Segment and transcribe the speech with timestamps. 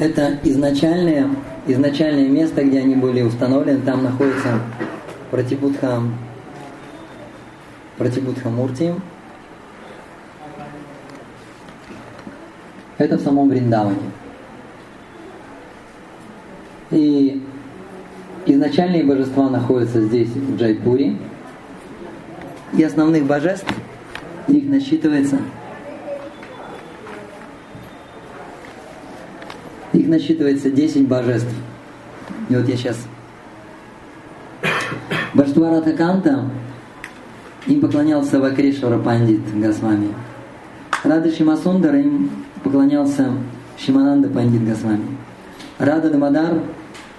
[0.00, 1.28] Это изначальное,
[1.66, 3.80] изначальное место, где они были установлены.
[3.82, 4.58] Там находится
[5.30, 6.02] Пратибудха,
[7.98, 8.94] Пратибудха Мурти.
[12.96, 13.98] Это в самом Вриндаване.
[16.90, 17.42] И
[18.46, 21.18] изначальные божества находятся здесь, в Джайпуре.
[22.72, 23.68] И основных божеств,
[24.48, 25.40] их насчитывается
[29.92, 31.54] их насчитывается 10 божеств.
[32.48, 32.98] И вот я сейчас...
[35.32, 36.44] Божество Радхаканта,
[37.66, 40.08] им поклонялся Вакрешвара Пандит Госвами.
[41.04, 42.30] Рада Шимасундара им
[42.62, 43.30] поклонялся
[43.78, 45.16] Шимананда Пандит Госвами.
[45.78, 46.60] Рада Дамадар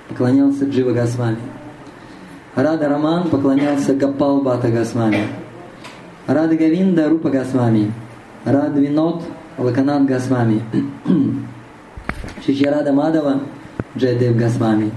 [0.10, 1.38] поклонялся Джива Госвами.
[2.56, 5.28] Рада Раман поклонялся Гапал Бата Госвами.
[6.28, 7.94] Рада Гавинда Рупа Госвами.
[8.44, 9.24] Рада Винод
[9.58, 10.62] Лаканат Госвами.
[12.46, 13.42] Шичарада Мадава
[13.98, 14.92] Джайдев Госвами.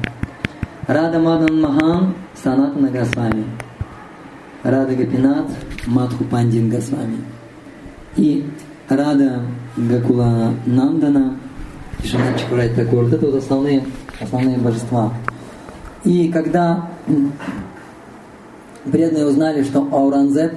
[0.87, 3.45] Рада Мадан Махан Санатана Госвами.
[4.63, 5.47] Рада Гапинат
[5.87, 7.19] Мадху Пандин Госвами.
[8.17, 8.45] И
[8.89, 9.43] Рада
[9.77, 11.37] Гакула Нандана
[12.03, 13.05] Кишанат Чакурай Такур.
[13.05, 13.85] Вот это вот основные,
[14.21, 15.13] основные божества.
[16.05, 16.91] И когда
[18.91, 20.53] преданные узнали, что Ауранзеп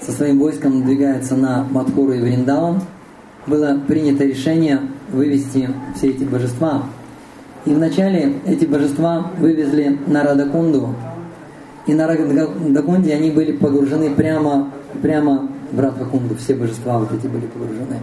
[0.00, 2.80] со своим войском надвигается на Мадхуру и Вриндаван,
[3.46, 4.80] было принято решение
[5.14, 6.82] вывести все эти божества.
[7.64, 10.94] И вначале эти божества вывезли на Радакунду,
[11.86, 14.70] и на Радакунде они были погружены прямо,
[15.02, 18.00] прямо в Радхакунду, все божества вот эти были погружены.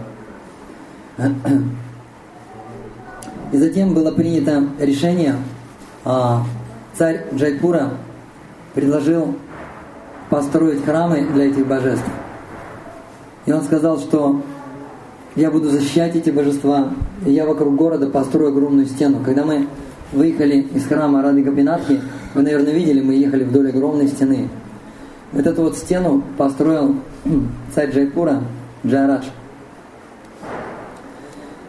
[3.52, 5.36] И затем было принято решение,
[6.04, 6.44] а,
[6.96, 7.90] царь Джайпура
[8.74, 9.36] предложил
[10.30, 12.04] построить храмы для этих божеств.
[13.44, 14.42] И он сказал, что
[15.34, 16.90] я буду защищать эти божества,
[17.24, 19.18] и я вокруг города построю огромную стену.
[19.24, 19.66] Когда мы
[20.12, 22.00] выехали из храма Рады Гапинатхи,
[22.34, 24.48] вы, наверное, видели, мы ехали вдоль огромной стены.
[25.32, 26.96] Вот эту вот стену построил
[27.74, 28.42] царь Джайпура,
[28.86, 29.24] Джайрадж.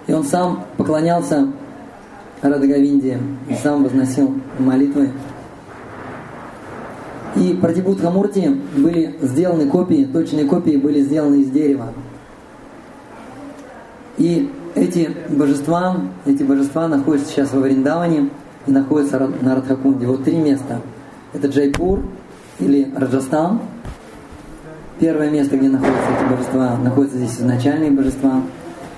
[0.08, 1.48] И он сам поклонялся
[2.42, 3.20] Радагавинде
[3.62, 5.12] сам возносил молитвы.
[7.38, 11.94] И Пратибудха Мурти были сделаны копии, точные копии были сделаны из дерева.
[14.18, 18.30] И эти божества, эти божества находятся сейчас во Вриндаване
[18.68, 20.08] и находятся на Радхакунде.
[20.08, 20.82] Вот три места.
[21.34, 22.04] Это Джайпур
[22.60, 23.62] или Раджастан.
[25.00, 28.42] Первое место, где находятся эти божества, находятся здесь изначальные божества.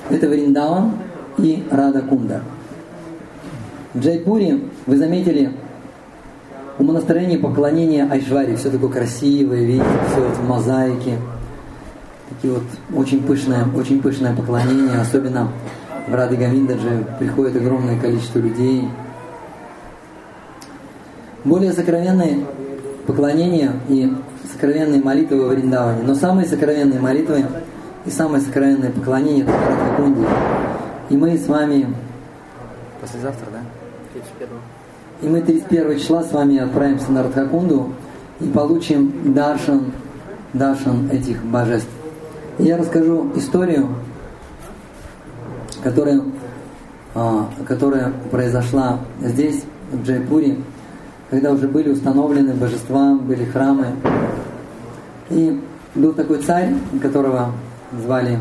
[0.10, 0.92] Это Вриндаван
[1.38, 2.42] и Радакунда.
[3.94, 5.54] В Джайпуре, вы заметили,
[6.78, 11.18] умонастроение поклонения Айшвари, все такое красивое, видите, все вот в мозаике,
[12.36, 12.64] такие вот
[12.96, 15.50] очень пышное, очень пышное поклонение, особенно
[16.08, 18.88] в Рады Гавиндадже приходит огромное количество людей.
[21.44, 22.46] Более сокровенные
[23.06, 24.12] поклонения и
[24.52, 26.04] сокровенные молитвы во Вриндаване.
[26.04, 27.46] Но самые сокровенные молитвы
[28.06, 30.28] и самое сокровенное поклонение это Радхакунди.
[31.10, 31.94] И мы с вами...
[33.02, 33.60] Послезавтра, да?
[34.14, 34.58] 31
[35.22, 37.94] И мы 31 числа с вами отправимся на Радхакунду
[38.40, 39.92] и получим даршан,
[40.54, 41.90] даршан этих божеств.
[42.58, 43.90] Я расскажу историю,
[45.84, 46.22] которая,
[47.14, 50.58] а, которая произошла здесь, в Джайпуре,
[51.30, 53.88] когда уже были установлены божества, были храмы.
[55.30, 55.62] И
[55.96, 57.52] был такой царь, которого
[58.02, 58.40] звали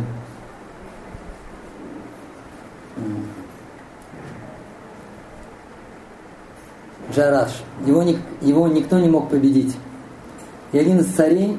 [7.12, 7.62] Джараш.
[7.84, 8.04] Его,
[8.40, 9.76] его никто не мог победить.
[10.72, 11.58] И один из царей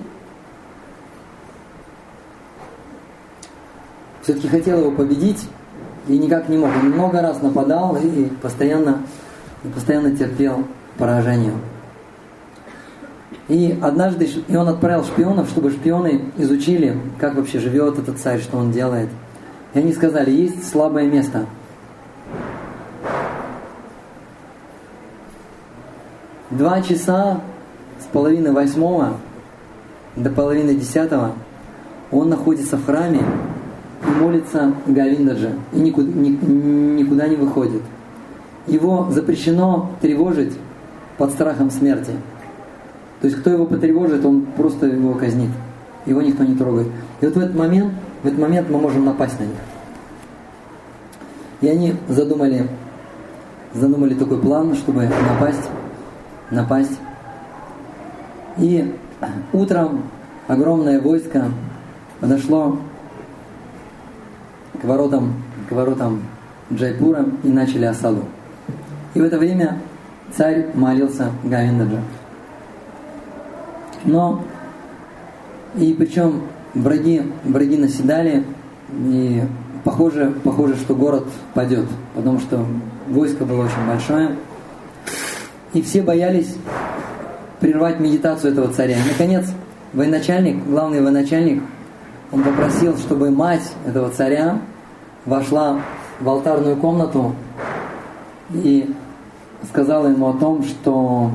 [4.25, 5.47] все-таки хотел его победить
[6.07, 6.71] и никак не мог.
[6.75, 9.03] Он много раз нападал и постоянно,
[9.73, 10.65] постоянно терпел
[10.97, 11.53] поражение.
[13.47, 18.57] И однажды и он отправил шпионов, чтобы шпионы изучили, как вообще живет этот царь, что
[18.57, 19.09] он делает.
[19.75, 21.45] И они сказали, есть слабое место.
[26.49, 27.41] Два часа
[27.99, 29.17] с половины восьмого
[30.15, 31.33] до половины десятого
[32.09, 33.21] он находится в храме
[34.19, 37.81] молится Говиндаджа и никуда, ни, никуда не выходит.
[38.67, 40.53] Его запрещено тревожить
[41.17, 42.11] под страхом смерти.
[43.21, 45.49] То есть кто его потревожит, он просто его казнит.
[46.05, 46.87] Его никто не трогает.
[47.21, 47.93] И вот в этот момент,
[48.23, 49.57] в этот момент мы можем напасть на них.
[51.61, 52.67] И они задумали,
[53.73, 55.69] задумали такой план, чтобы напасть,
[56.51, 56.99] напасть.
[58.57, 58.93] И
[59.53, 60.03] утром
[60.47, 61.45] огромное войско
[62.19, 62.77] подошло
[64.81, 65.33] к воротам,
[65.69, 66.21] к воротам
[66.73, 68.23] Джайпура и начали осаду.
[69.13, 69.79] И в это время
[70.35, 72.01] царь молился Гавиндаджа.
[74.03, 74.43] Но,
[75.75, 76.43] и причем
[76.73, 78.43] враги, враги наседали,
[78.91, 79.41] и
[79.83, 82.65] похоже, похоже, что город падет, потому что
[83.07, 84.35] войско было очень большое.
[85.73, 86.55] И все боялись
[87.59, 88.97] прервать медитацию этого царя.
[88.97, 89.45] И, наконец,
[89.93, 91.63] военачальник, главный военачальник,
[92.31, 94.59] он попросил, чтобы мать этого царя
[95.25, 95.79] вошла
[96.19, 97.35] в алтарную комнату
[98.51, 98.93] и
[99.69, 101.31] сказала ему о том, что,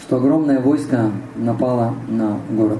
[0.00, 2.78] что огромное войско напало на город.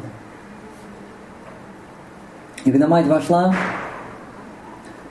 [2.64, 3.54] И когда мать вошла,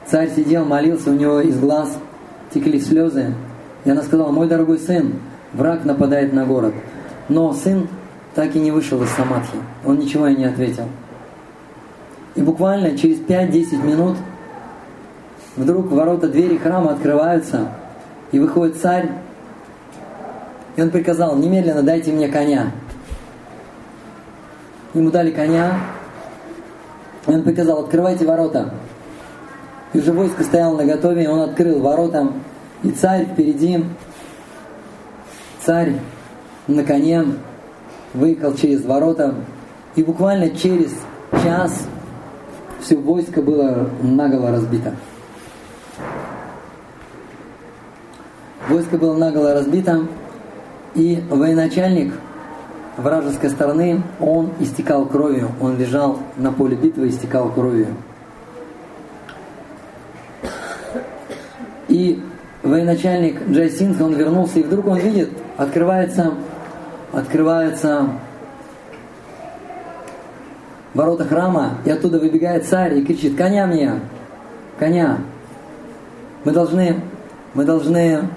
[0.05, 1.97] царь сидел, молился, у него из глаз
[2.53, 3.33] текли слезы.
[3.85, 5.13] И она сказала, мой дорогой сын,
[5.53, 6.73] враг нападает на город.
[7.29, 7.87] Но сын
[8.33, 9.57] так и не вышел из самадхи.
[9.85, 10.85] Он ничего и не ответил.
[12.35, 14.17] И буквально через 5-10 минут
[15.55, 17.69] вдруг ворота двери храма открываются,
[18.31, 19.11] и выходит царь,
[20.75, 22.71] и он приказал, немедленно дайте мне коня.
[24.95, 25.73] Ему дали коня,
[27.27, 28.73] и он приказал, открывайте ворота.
[29.93, 32.29] И уже войско стояло на готове, и он открыл ворота,
[32.81, 33.85] и царь впереди,
[35.63, 35.93] царь
[36.67, 37.25] на коне
[38.15, 39.35] выехал через ворота,
[39.95, 40.91] и буквально через
[41.43, 41.87] час
[42.83, 44.93] все войско было наголо разбито.
[48.69, 50.05] Войско было наголо разбито,
[50.95, 52.13] и военачальник
[52.97, 57.87] вражеской стороны, он истекал кровью, он лежал на поле битвы, истекал кровью.
[61.87, 62.21] И
[62.63, 66.33] военачальник Джай Синг, он вернулся, и вдруг он видит, открывается,
[67.11, 68.09] открывается
[70.93, 73.99] ворота храма, и оттуда выбегает царь и кричит, коня мне,
[74.79, 75.19] коня.
[76.43, 77.01] Мы должны,
[77.53, 78.27] мы должны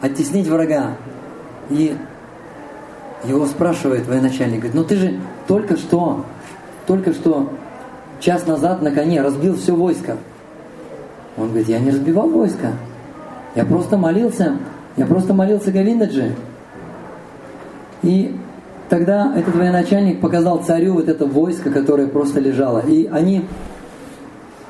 [0.00, 0.92] оттеснить врага.
[1.70, 1.96] И
[3.24, 6.24] его спрашивает военачальник, говорит, ну ты же только что,
[6.86, 7.52] только что
[8.20, 10.16] час назад на коне разбил все войско.
[11.36, 12.72] Он говорит, я не разбивал войско.
[13.54, 14.56] Я просто молился,
[14.96, 16.34] я просто молился Гавиндаджи.
[18.02, 18.36] И
[18.92, 22.80] тогда этот военачальник показал царю вот это войско, которое просто лежало.
[22.80, 23.42] И они,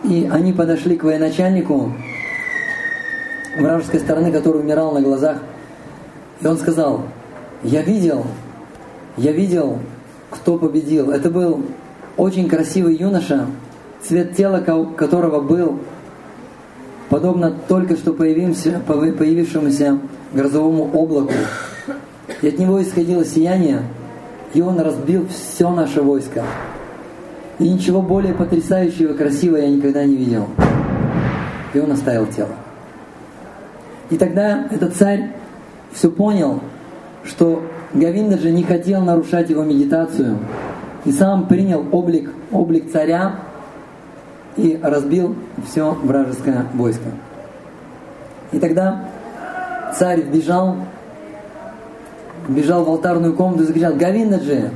[0.04, 1.92] и они подошли к военачальнику
[3.58, 5.38] вражеской стороны, который умирал на глазах.
[6.40, 7.02] И он сказал,
[7.64, 8.24] я видел,
[9.16, 9.80] я видел,
[10.30, 11.10] кто победил.
[11.10, 11.64] Это был
[12.16, 13.46] очень красивый юноша,
[14.04, 15.80] цвет тела которого был
[17.08, 19.98] подобно только что появившемуся
[20.32, 21.32] грозовому облаку.
[22.40, 23.82] И от него исходило сияние,
[24.54, 26.43] и он разбил все наше войско.
[27.58, 30.49] И ничего более потрясающего и красивого я никогда не видел.
[31.75, 32.54] И он оставил тело.
[34.10, 35.31] И тогда этот царь
[35.93, 36.60] все понял,
[37.25, 37.62] что
[37.94, 40.38] Гавинда же не хотел нарушать его медитацию,
[41.04, 43.37] и сам принял облик, облик царя,
[44.56, 45.34] и разбил
[45.66, 47.08] все вражеское войско.
[48.52, 49.08] И тогда
[49.99, 50.76] царь бежал,
[52.48, 54.70] бежал в алтарную комнату и закричал, Гавиндаджи,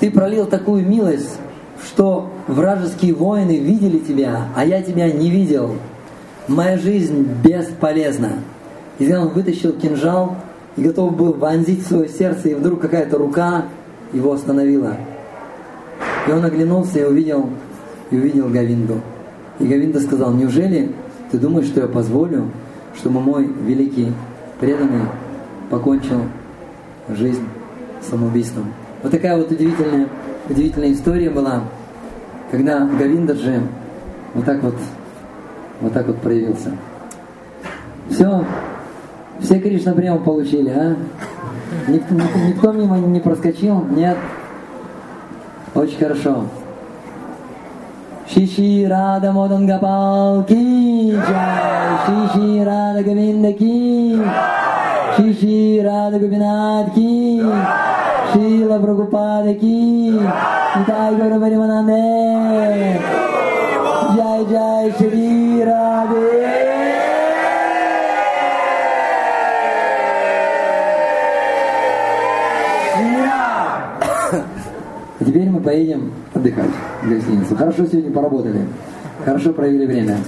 [0.00, 1.38] ты пролил такую милость,
[1.82, 5.76] что вражеские воины видели тебя, а я тебя не видел.
[6.48, 8.34] Моя жизнь бесполезна.
[8.98, 10.36] И он вытащил кинжал
[10.76, 13.64] и готов был вонзить свое сердце, и вдруг какая-то рука
[14.12, 14.96] его остановила.
[16.26, 17.50] И он оглянулся и увидел
[18.10, 19.00] и увидел Гавинду.
[19.58, 20.92] И Гавинда сказал, неужели
[21.30, 22.50] ты думаешь, что я позволю,
[22.96, 24.12] чтобы мой великий
[24.60, 25.02] преданный
[25.70, 26.22] покончил
[27.08, 27.46] жизнь
[28.00, 28.72] самоубийством.
[29.02, 30.08] Вот такая вот удивительная,
[30.48, 31.62] удивительная история была,
[32.50, 33.62] когда Гавиндаджи
[34.34, 34.74] вот так вот,
[35.80, 36.72] вот так вот проявился.
[38.10, 38.44] Все,
[39.40, 40.96] все Кришна прямо получили, а?
[41.88, 43.84] Никто, никто мимо не проскочил?
[43.84, 44.16] Нет?
[45.74, 46.44] Очень хорошо.
[48.28, 54.18] Шиши Рада Модангапал Ки Шиши Рада Гавинда Ки
[55.16, 57.40] Шри Шри Рада Губинат Ки,
[58.32, 60.12] Шрила Прабхупада Ки,
[60.76, 63.00] Нитай Гора Варимананде,
[64.14, 66.66] Джай Джай Шри Раде.
[75.18, 76.70] А теперь мы поедем отдыхать
[77.02, 77.56] в гостиницу.
[77.56, 78.66] Хорошо сегодня поработали.
[79.24, 80.18] Хорошо провели время.